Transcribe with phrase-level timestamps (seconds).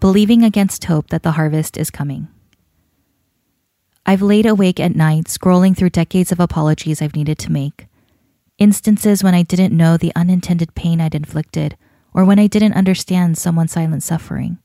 [0.00, 2.28] Believing Against Hope That the Harvest is Coming.
[4.06, 7.86] I've laid awake at night scrolling through decades of apologies I've needed to make.
[8.56, 11.76] Instances when I didn't know the unintended pain I'd inflicted,
[12.14, 14.56] or when I didn't understand someone's silent suffering.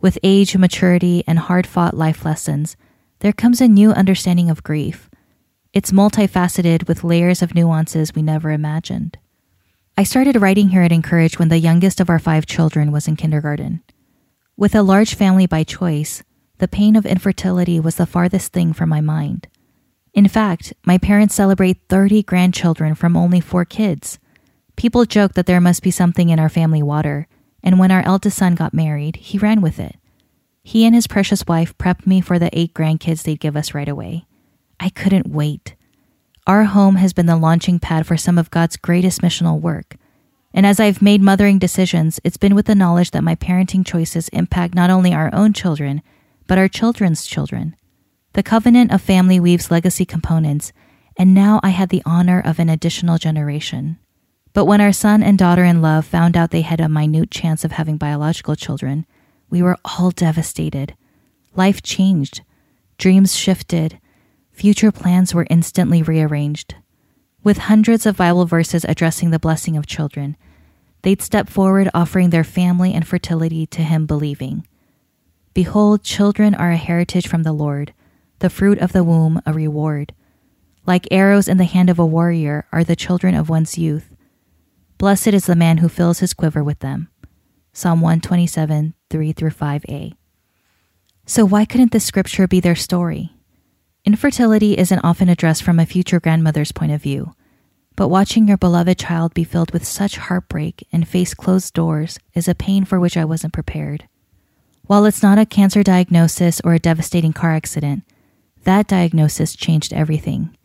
[0.00, 2.78] With age, maturity, and hard fought life lessons,
[3.18, 5.10] there comes a new understanding of grief.
[5.74, 9.18] It's multifaceted with layers of nuances we never imagined.
[9.98, 13.16] I started writing here at Encourage when the youngest of our five children was in
[13.16, 13.82] kindergarten.
[14.58, 16.22] With a large family by choice,
[16.58, 19.48] the pain of infertility was the farthest thing from my mind.
[20.14, 24.18] In fact, my parents celebrate 30 grandchildren from only four kids.
[24.74, 27.28] People joke that there must be something in our family water,
[27.62, 29.96] and when our eldest son got married, he ran with it.
[30.62, 33.88] He and his precious wife prepped me for the eight grandkids they'd give us right
[33.88, 34.24] away.
[34.80, 35.74] I couldn't wait.
[36.46, 39.96] Our home has been the launching pad for some of God's greatest missional work.
[40.56, 44.30] And as I've made mothering decisions, it's been with the knowledge that my parenting choices
[44.30, 46.00] impact not only our own children,
[46.46, 47.76] but our children's children.
[48.32, 50.72] The covenant of family weaves legacy components,
[51.18, 53.98] and now I had the honor of an additional generation.
[54.54, 57.62] But when our son and daughter in love found out they had a minute chance
[57.62, 59.04] of having biological children,
[59.50, 60.94] we were all devastated.
[61.54, 62.40] Life changed,
[62.96, 64.00] dreams shifted,
[64.52, 66.76] future plans were instantly rearranged.
[67.46, 70.36] With hundreds of Bible verses addressing the blessing of children,
[71.02, 74.66] they'd step forward offering their family and fertility to him, believing,
[75.54, 77.94] Behold, children are a heritage from the Lord,
[78.40, 80.12] the fruit of the womb a reward.
[80.86, 84.12] Like arrows in the hand of a warrior are the children of one's youth.
[84.98, 87.10] Blessed is the man who fills his quiver with them.
[87.72, 90.14] Psalm 127, 3 through 5a.
[91.26, 93.36] So, why couldn't this scripture be their story?
[94.06, 97.34] Infertility isn't often addressed from a future grandmother's point of view,
[97.96, 102.46] but watching your beloved child be filled with such heartbreak and face closed doors is
[102.46, 104.06] a pain for which I wasn't prepared.
[104.86, 108.04] While it's not a cancer diagnosis or a devastating car accident,
[108.64, 110.56] that diagnosis changed everything.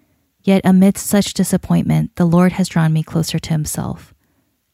[0.43, 4.13] Yet amidst such disappointment, the Lord has drawn me closer to Himself.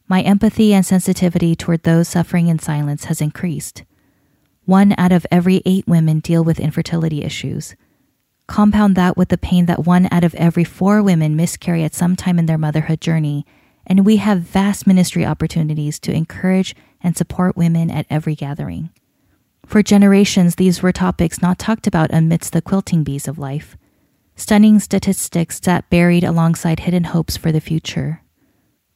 [0.08, 3.84] My empathy and sensitivity toward those suffering in silence has increased.
[4.66, 7.76] One out of every eight women deal with infertility issues.
[8.48, 12.16] Compound that with the pain that one out of every four women miscarry at some
[12.16, 13.46] time in their motherhood journey,
[13.86, 18.90] and we have vast ministry opportunities to encourage and support women at every gathering.
[19.66, 23.78] For generations, these were topics not talked about amidst the quilting bees of life.
[24.36, 28.22] Stunning statistics sat buried alongside hidden hopes for the future.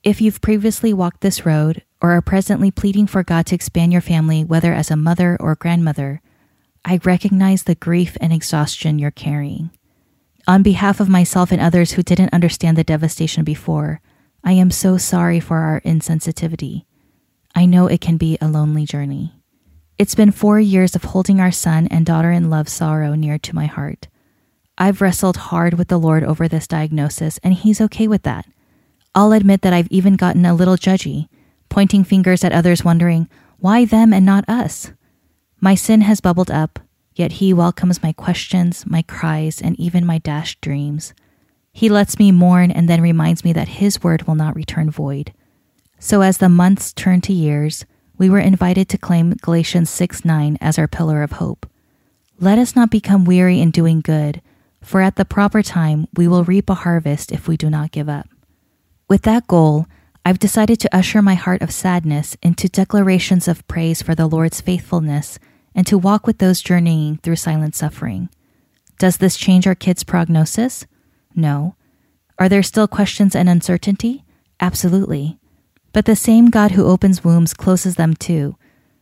[0.02, 4.02] If you've previously walked this road or are presently pleading for God to expand your
[4.02, 6.22] family, whether as a mother or grandmother,
[6.84, 9.70] I recognize the grief and exhaustion you're carrying.
[10.48, 14.02] On behalf of myself and others who didn't understand the devastation before,
[14.44, 16.86] I am so sorry for our insensitivity.
[17.54, 19.34] I know it can be a lonely journey.
[20.00, 23.56] It's been four years of holding our son and daughter in love sorrow near to
[23.56, 24.08] my heart.
[24.78, 28.48] I've wrestled hard with the Lord over this diagnosis, and He's okay with that.
[29.14, 31.28] I'll admit that I've even gotten a little judgy,
[31.70, 34.92] pointing fingers at others, wondering, why them and not us?
[35.64, 36.80] My sin has bubbled up,
[37.14, 41.14] yet He welcomes my questions, my cries, and even my dashed dreams.
[41.72, 45.34] He lets me mourn and then reminds me that His word will not return void.
[46.00, 47.86] So, as the months turn to years,
[48.18, 51.68] we were invited to claim Galatians 6 9 as our pillar of hope.
[52.40, 54.42] Let us not become weary in doing good,
[54.82, 58.10] for at the proper time we will reap a harvest if we do not give
[58.10, 58.28] up.
[59.08, 59.86] With that goal,
[60.26, 64.60] I've decided to usher my heart of sadness into declarations of praise for the Lord's
[64.60, 65.38] faithfulness
[65.74, 68.30] and to walk with those journeying through silent suffering.
[69.00, 70.86] Does this change our kids' prognosis?
[71.36, 71.76] No.
[72.38, 74.24] Are there still questions and uncertainty?
[74.60, 75.40] Absolutely.
[75.94, 78.56] But the same God who opens wombs closes them too.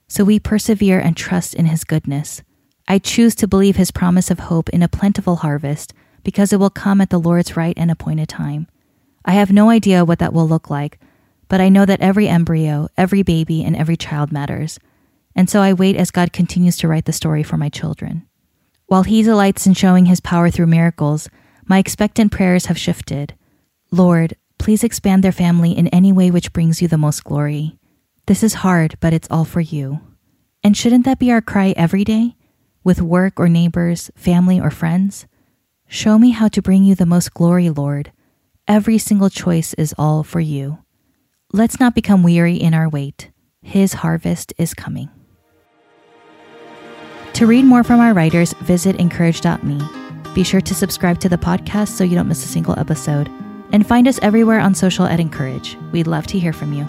[0.07, 2.41] So we persevere and trust in his goodness.
[2.87, 5.93] I choose to believe his promise of hope in a plentiful harvest
[6.23, 8.67] because it will come at the Lord's right and appointed time.
[9.23, 10.99] I have no idea what that will look like,
[11.47, 14.79] but I know that every embryo, every baby, and every child matters
[15.35, 18.27] and so I wait as God continues to write the story for my children.
[18.87, 21.29] While He delights in showing His power through miracles,
[21.65, 23.35] my expectant prayers have shifted.
[23.91, 27.77] Lord, please expand their family in any way which brings you the most glory.
[28.25, 30.01] This is hard, but it's all for you.
[30.63, 32.35] And shouldn't that be our cry every day?
[32.83, 35.27] with work or neighbors, family or friends?
[35.87, 38.11] Show me how to bring you the most glory, Lord.
[38.67, 40.79] Every single choice is all for you.
[41.51, 43.31] Let's not become weary in our wait.
[43.61, 45.09] His harvest is coming.
[47.39, 49.79] To read more from our writers, visit incourage.me.
[50.35, 53.29] Be sure to subscribe to the podcast so you don't miss a single episode.
[53.71, 55.77] And find us everywhere on social at Encourage.
[55.93, 56.83] We'd love to hear from you.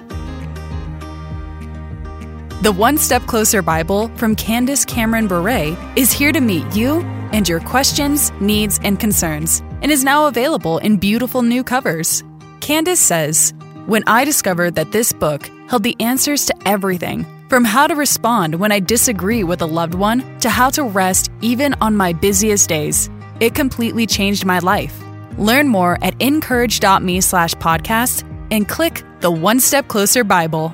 [2.62, 7.48] The One Step Closer Bible from Candace Cameron Bure is here to meet you and
[7.48, 12.24] your questions, needs, and concerns, and is now available in beautiful new covers.
[12.58, 13.54] Candace says,
[13.86, 18.54] When I discovered that this book held the answers to everything, from how to respond
[18.54, 22.68] when I disagree with a loved one to how to rest even on my busiest
[22.68, 23.10] days,
[23.40, 25.02] it completely changed my life.
[25.36, 30.72] Learn more at incourage.me slash podcast and click the One Step Closer Bible.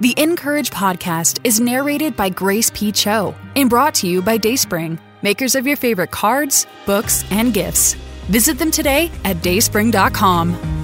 [0.00, 2.90] The Encourage podcast is narrated by Grace P.
[2.90, 7.94] Cho and brought to you by Dayspring, makers of your favorite cards, books, and gifts.
[8.28, 10.81] Visit them today at dayspring.com.